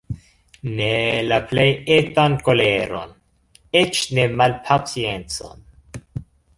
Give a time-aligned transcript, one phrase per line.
[0.77, 0.87] Ne
[1.31, 1.67] la plej
[1.97, 3.15] etan koleron,
[3.85, 5.67] eĉ ne malpaciencon.